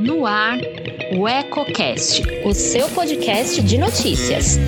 [0.00, 0.58] No ar,
[1.12, 4.58] o EcoCast, o seu podcast de notícias.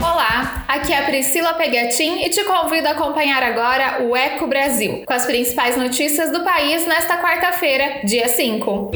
[0.00, 5.04] Olá, aqui é a Priscila Pegatin e te convido a acompanhar agora o Eco Brasil,
[5.06, 8.92] com as principais notícias do país nesta quarta-feira, dia 5.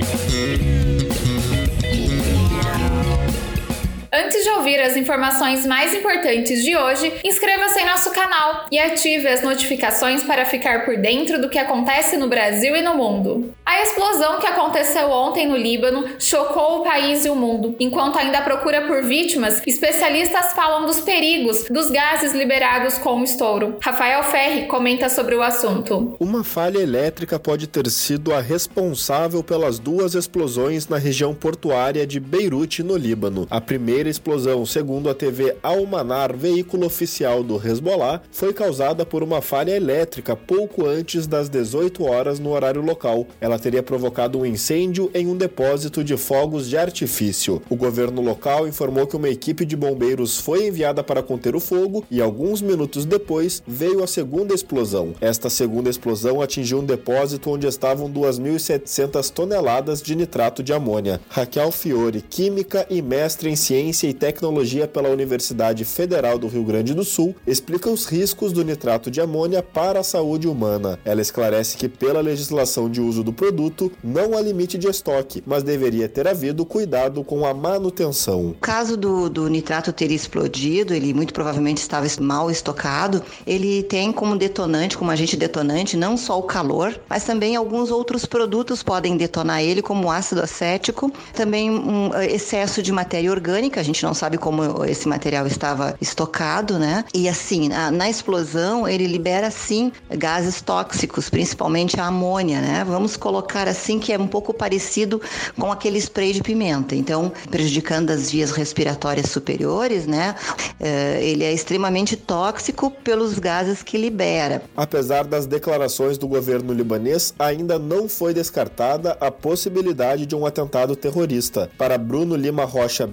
[4.18, 9.28] Antes de ouvir as informações mais importantes de hoje, inscreva-se em nosso canal e ative
[9.28, 13.54] as notificações para ficar por dentro do que acontece no Brasil e no mundo.
[13.64, 17.76] A explosão que aconteceu ontem no Líbano chocou o país e o mundo.
[17.78, 23.76] Enquanto ainda procura por vítimas, especialistas falam dos perigos dos gases liberados com o estouro.
[23.80, 26.16] Rafael Ferri comenta sobre o assunto.
[26.18, 32.18] Uma falha elétrica pode ter sido a responsável pelas duas explosões na região portuária de
[32.18, 33.46] Beirute, no Líbano.
[33.48, 39.22] A primeira primeira explosão, segundo a TV Almanar, veículo oficial do Hezbollah, foi causada por
[39.22, 43.26] uma falha elétrica pouco antes das 18 horas no horário local.
[43.40, 47.60] Ela teria provocado um incêndio em um depósito de fogos de artifício.
[47.68, 52.04] O governo local informou que uma equipe de bombeiros foi enviada para conter o fogo
[52.10, 55.14] e alguns minutos depois veio a segunda explosão.
[55.20, 61.20] Esta segunda explosão atingiu um depósito onde estavam 2.700 toneladas de nitrato de amônia.
[61.28, 66.62] Raquel Fiore, química e mestre em ciência Ciência e Tecnologia pela Universidade Federal do Rio
[66.62, 70.98] Grande do Sul, explica os riscos do nitrato de amônia para a saúde humana.
[71.04, 75.62] Ela esclarece que, pela legislação de uso do produto, não há limite de estoque, mas
[75.62, 78.50] deveria ter havido cuidado com a manutenção.
[78.50, 84.12] O caso do, do nitrato ter explodido, ele muito provavelmente estava mal estocado, ele tem
[84.12, 89.16] como detonante, como agente detonante, não só o calor, mas também alguns outros produtos podem
[89.16, 94.84] detonar ele, como ácido acético, também um excesso de matéria orgânica, gente não sabe como
[94.84, 97.04] esse material estava estocado, né?
[97.14, 102.84] E assim, na, na explosão, ele libera sim gases tóxicos, principalmente a amônia, né?
[102.86, 105.20] Vamos colocar assim que é um pouco parecido
[105.58, 106.94] com aquele spray de pimenta.
[106.94, 110.34] Então, prejudicando as vias respiratórias superiores, né?
[110.78, 114.62] É, ele é extremamente tóxico pelos gases que libera.
[114.76, 120.94] Apesar das declarações do governo libanês, ainda não foi descartada a possibilidade de um atentado
[120.94, 121.70] terrorista.
[121.78, 123.06] Para Bruno Lima Rocha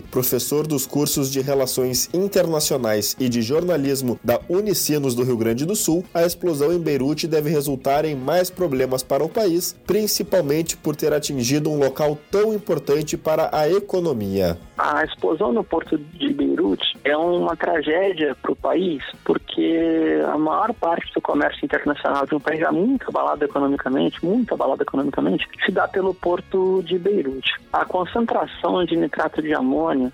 [0.00, 5.76] Professor dos cursos de Relações Internacionais e de Jornalismo da Unicinos do Rio Grande do
[5.76, 10.96] Sul, a explosão em Beirute deve resultar em mais problemas para o país, principalmente por
[10.96, 14.58] ter atingido um local tão importante para a economia.
[14.78, 20.72] A explosão no porto de Beirute é uma tragédia para o país, porque a maior
[20.74, 25.72] parte do comércio internacional de um país já muito abalado economicamente, muito abalado economicamente, se
[25.72, 27.52] dá pelo porto de Beirute.
[27.72, 30.12] A concentração de nitrato de amônia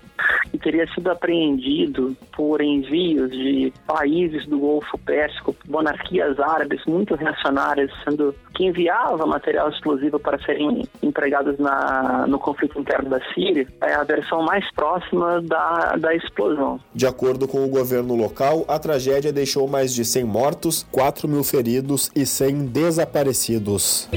[0.51, 7.91] que teria sido apreendido por envios de países do Golfo Pérsico, monarquias árabes muito reacionárias,
[8.03, 13.93] sendo que enviava material explosivo para serem empregados na, no conflito interno da Síria, é
[13.93, 16.79] a versão mais próxima da, da explosão.
[16.93, 21.43] De acordo com o governo local, a tragédia deixou mais de 100 mortos, 4 mil
[21.43, 24.09] feridos e 100 desaparecidos.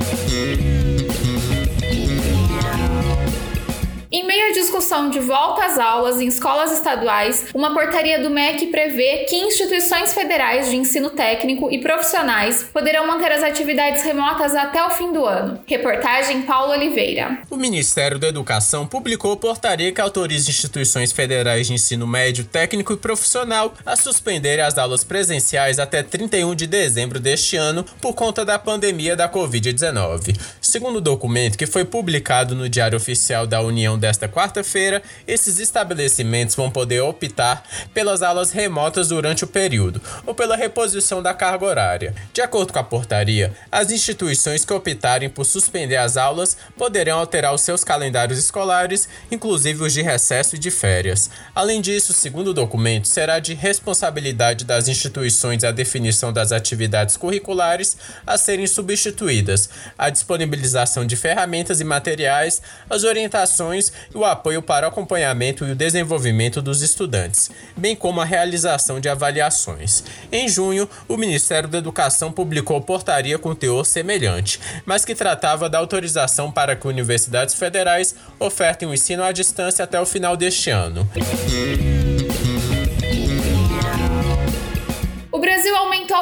[4.92, 10.68] De volta às aulas em escolas estaduais, uma portaria do MEC prevê que instituições federais
[10.68, 15.58] de ensino técnico e profissionais poderão manter as atividades remotas até o fim do ano.
[15.66, 17.38] Reportagem Paulo Oliveira.
[17.48, 22.98] O Ministério da Educação publicou portaria que autoriza instituições federais de ensino médio, técnico e
[22.98, 28.58] profissional a suspenderem as aulas presenciais até 31 de dezembro deste ano por conta da
[28.58, 30.38] pandemia da Covid-19.
[30.60, 34.81] Segundo o documento que foi publicado no Diário Oficial da União desta quarta-feira,
[35.26, 37.62] esses estabelecimentos vão poder optar
[37.94, 42.14] pelas aulas remotas durante o período ou pela reposição da carga horária.
[42.32, 47.54] De acordo com a portaria, as instituições que optarem por suspender as aulas poderão alterar
[47.54, 51.30] os seus calendários escolares, inclusive os de recesso e de férias.
[51.54, 57.96] Além disso, segundo o documento, será de responsabilidade das instituições a definição das atividades curriculares
[58.26, 64.86] a serem substituídas, a disponibilização de ferramentas e materiais, as orientações e o apoio para
[64.86, 70.02] o acompanhamento e o desenvolvimento dos estudantes, bem como a realização de avaliações.
[70.32, 75.76] Em junho, o Ministério da Educação publicou portaria com teor semelhante, mas que tratava da
[75.76, 81.06] autorização para que universidades federais ofertem o ensino à distância até o final deste ano.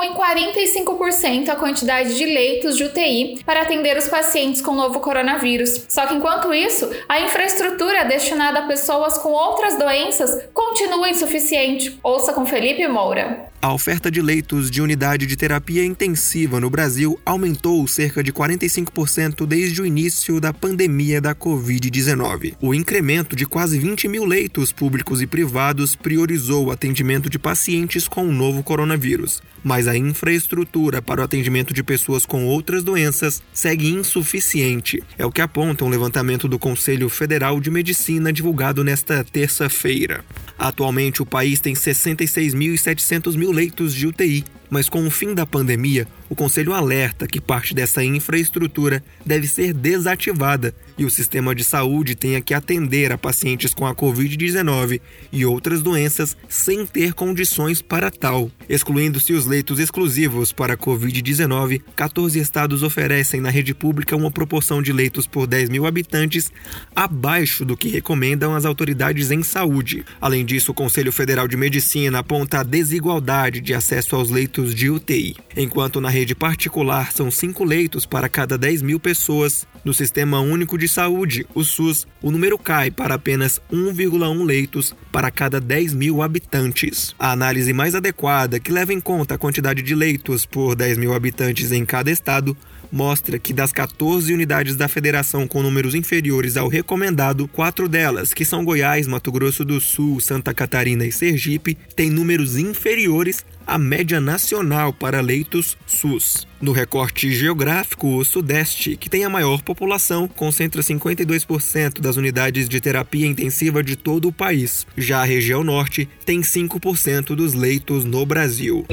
[0.01, 5.01] Aumentou em 45% a quantidade de leitos de UTI para atender os pacientes com novo
[5.01, 5.85] coronavírus.
[5.89, 11.99] Só que enquanto isso, a infraestrutura destinada a pessoas com outras doenças continua insuficiente.
[12.03, 13.50] Ouça com Felipe Moura.
[13.63, 19.45] A oferta de leitos de unidade de terapia intensiva no Brasil aumentou cerca de 45%
[19.45, 22.55] desde o início da pandemia da Covid-19.
[22.59, 28.09] O incremento de quase 20 mil leitos públicos e privados priorizou o atendimento de pacientes
[28.09, 33.43] com o novo coronavírus, mas a infraestrutura para o atendimento de pessoas com outras doenças
[33.53, 35.03] segue insuficiente.
[35.19, 40.25] É o que aponta um levantamento do Conselho Federal de Medicina divulgado nesta terça-feira.
[40.61, 46.07] Atualmente, o país tem 66.700 mil leitos de UTI, mas com o fim da pandemia,
[46.29, 52.15] o Conselho alerta que parte dessa infraestrutura deve ser desativada e o sistema de saúde
[52.15, 55.01] tenha que atender a pacientes com a Covid-19
[55.33, 58.51] e outras doenças sem ter condições para tal.
[58.69, 64.81] Excluindo-se os leitos exclusivos para a Covid-19, 14 estados oferecem na rede pública uma proporção
[64.81, 66.53] de leitos por 10 mil habitantes
[66.95, 70.05] abaixo do que recomendam as autoridades em saúde.
[70.21, 74.91] Além disso, o Conselho Federal de Medicina aponta a desigualdade de acesso aos leitos de
[74.91, 75.37] UTI.
[75.57, 80.77] Enquanto na rede particular são 5 leitos para cada 10 mil pessoas, no Sistema Único
[80.77, 86.23] de Saúde, o SUS, o número cai para apenas 1,1 leitos para cada 10 mil
[86.23, 87.15] habitantes.
[87.19, 91.15] A análise mais adequada, que leva em conta a quantidade de leitos por 10 mil
[91.15, 92.57] habitantes em cada estado,
[92.91, 98.45] mostra que das 14 unidades da federação com números inferiores ao recomendado, quatro delas, que
[98.45, 104.21] são Goiás, Mato Grosso do Sul, Santa Catarina e Sergipe, têm números inferiores à média
[104.21, 106.47] nacional para leitos SUS.
[106.61, 112.81] No recorte geográfico, o Sudeste, que tem a maior população, concentra 52% das unidades de
[112.81, 114.87] terapia intensiva de todo o país.
[114.97, 118.85] Já a região Norte tem 5% dos leitos no Brasil.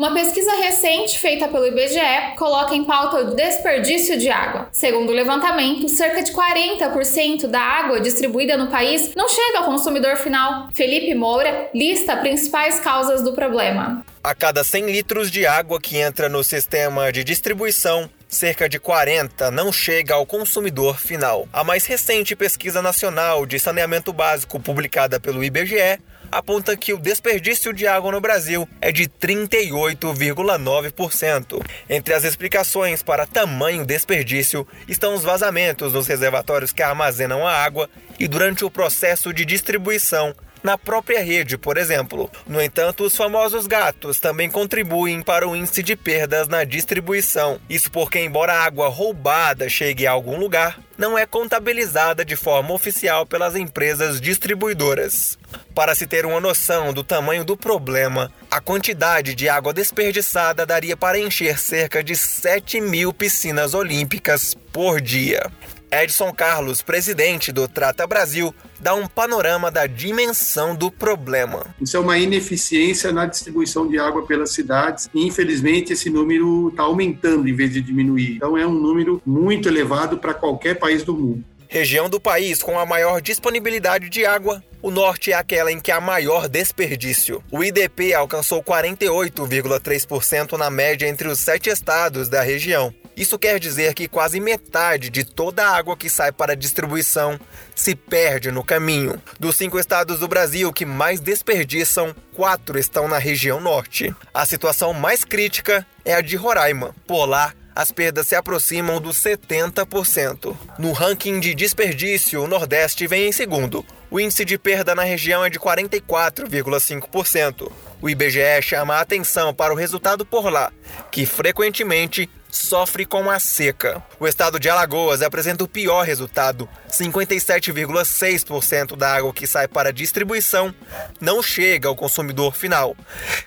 [0.00, 4.66] Uma pesquisa recente feita pelo IBGE coloca em pauta o desperdício de água.
[4.72, 10.16] Segundo o levantamento, cerca de 40% da água distribuída no país não chega ao consumidor
[10.16, 10.70] final.
[10.72, 14.02] Felipe Moura lista principais causas do problema.
[14.24, 19.50] A cada 100 litros de água que entra no sistema de distribuição, cerca de 40
[19.50, 21.46] não chega ao consumidor final.
[21.52, 25.98] A mais recente pesquisa nacional de saneamento básico publicada pelo IBGE
[26.30, 31.64] aponta que o desperdício de água no Brasil é de 38,9%.
[31.88, 37.88] Entre as explicações para tamanho desperdício estão os vazamentos nos reservatórios que armazenam a água
[38.18, 42.30] e durante o processo de distribuição na própria rede, por exemplo.
[42.46, 47.60] No entanto, os famosos gatos também contribuem para o índice de perdas na distribuição.
[47.68, 52.74] Isso porque, embora a água roubada chegue a algum lugar, não é contabilizada de forma
[52.74, 55.38] oficial pelas empresas distribuidoras.
[55.74, 60.98] Para se ter uma noção do tamanho do problema, a quantidade de água desperdiçada daria
[60.98, 65.50] para encher cerca de 7 mil piscinas olímpicas por dia.
[65.92, 71.74] Edson Carlos, presidente do Trata Brasil, dá um panorama da dimensão do problema.
[71.80, 76.84] Isso é uma ineficiência na distribuição de água pelas cidades e, infelizmente, esse número está
[76.84, 78.36] aumentando em vez de diminuir.
[78.36, 81.44] Então, é um número muito elevado para qualquer país do mundo.
[81.68, 85.92] Região do país com a maior disponibilidade de água, o norte é aquela em que
[85.92, 87.42] há maior desperdício.
[87.50, 92.92] O IDP alcançou 48,3% na média entre os sete estados da região.
[93.16, 97.38] Isso quer dizer que quase metade de toda a água que sai para distribuição
[97.74, 99.20] se perde no caminho.
[99.38, 104.14] Dos cinco estados do Brasil que mais desperdiçam, quatro estão na região norte.
[104.32, 106.94] A situação mais crítica é a de Roraima.
[107.06, 110.54] Por lá, as perdas se aproximam dos 70%.
[110.78, 113.84] No ranking de desperdício, o Nordeste vem em segundo.
[114.10, 117.70] O índice de perda na região é de 44,5%.
[118.02, 120.72] O IBGE chama a atenção para o resultado por lá,
[121.10, 124.02] que frequentemente sofre com a seca.
[124.18, 130.74] O estado de Alagoas apresenta o pior resultado: 57,6% da água que sai para distribuição
[131.20, 132.96] não chega ao consumidor final,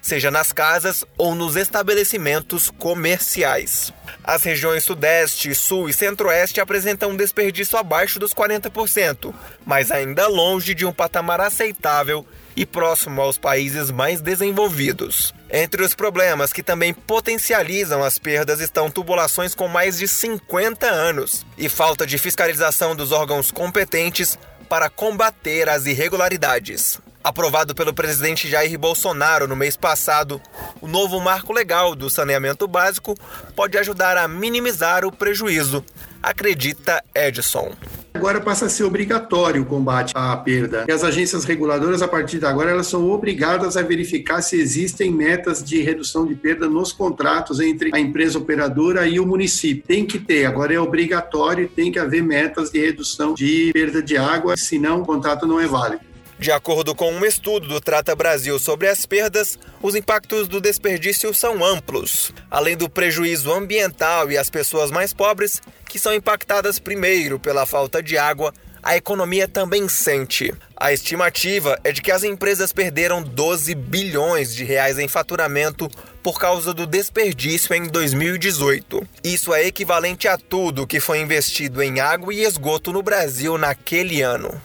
[0.02, 3.94] seja nas casas ou nos estabelecimentos comerciais.
[4.24, 9.34] As regiões Sudeste, Sul e Centro-Oeste apresentam um desperdício abaixo dos 40%,
[9.66, 15.34] mas ainda longe de um patamar aceitável e próximo aos países mais desenvolvidos.
[15.52, 21.46] Entre os problemas que também potencializam as perdas estão tubulações com mais de 50 anos
[21.58, 24.38] e falta de fiscalização dos órgãos competentes
[24.70, 27.00] para combater as irregularidades.
[27.24, 30.42] Aprovado pelo presidente Jair Bolsonaro no mês passado,
[30.82, 33.18] o novo marco legal do saneamento básico
[33.56, 35.86] pode ajudar a minimizar o prejuízo,
[36.22, 37.72] acredita Edson.
[38.14, 40.86] Agora passa a ser obrigatório o combate à perda.
[40.88, 45.12] E as agências reguladoras, a partir de agora, elas são obrigadas a verificar se existem
[45.12, 49.84] metas de redução de perda nos contratos entre a empresa operadora e o município.
[49.86, 54.16] Tem que ter, agora é obrigatório, tem que haver metas de redução de perda de
[54.16, 56.13] água, senão o contrato não é válido.
[56.44, 61.34] De acordo com um estudo do Trata Brasil sobre as perdas, os impactos do desperdício
[61.34, 62.34] são amplos.
[62.52, 68.04] Além do prejuízo ambiental e as pessoas mais pobres, que são impactadas primeiro pela falta
[68.04, 70.54] de água, a economia também sente.
[70.76, 75.90] A estimativa é de que as empresas perderam 12 bilhões de reais em faturamento
[76.22, 79.02] por causa do desperdício em 2018.
[79.24, 84.22] Isso é equivalente a tudo que foi investido em água e esgoto no Brasil naquele
[84.22, 84.62] ano.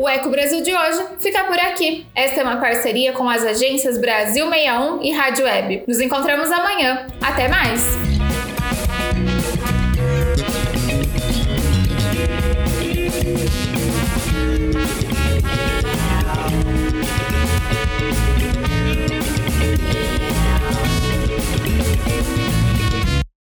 [0.00, 2.06] O Eco Brasil de hoje fica por aqui.
[2.14, 5.84] Esta é uma parceria com as agências Brasil 61 e Rádio Web.
[5.86, 7.06] Nos encontramos amanhã.
[7.20, 8.19] Até mais!